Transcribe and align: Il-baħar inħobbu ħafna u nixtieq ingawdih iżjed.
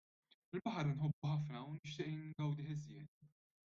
Il-baħar 0.53 0.87
inħobbu 0.93 1.29
ħafna 1.33 1.61
u 1.67 1.75
nixtieq 1.75 2.11
ingawdih 2.15 2.73
iżjed. 2.77 3.33